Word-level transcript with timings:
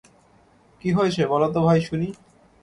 কী 0.81 0.89
হয়েছে 0.97 1.21
বল 1.27 1.43
তো 1.53 1.59
ভাই 1.67 1.79
শুনি। 1.81 2.09